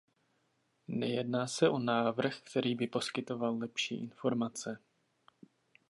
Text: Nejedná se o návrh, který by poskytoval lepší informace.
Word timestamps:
Nejedná 0.87 1.47
se 1.47 1.69
o 1.69 1.79
návrh, 1.79 2.41
který 2.41 2.75
by 2.75 2.87
poskytoval 2.87 3.57
lepší 3.57 3.97
informace. 3.99 4.79